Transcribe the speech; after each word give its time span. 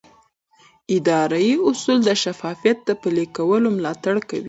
اداري 0.97 1.49
اصول 1.69 1.97
د 2.05 2.09
شفافیت 2.23 2.77
د 2.85 2.89
پلي 3.01 3.25
کولو 3.37 3.67
ملاتړ 3.77 4.15
کوي. 4.29 4.39